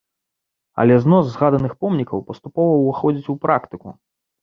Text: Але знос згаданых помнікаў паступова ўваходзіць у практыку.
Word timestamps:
Але 0.83 0.95
знос 1.03 1.29
згаданых 1.35 1.77
помнікаў 1.83 2.25
паступова 2.33 2.83
ўваходзіць 2.83 3.31
у 3.37 3.41
практыку. 3.49 3.99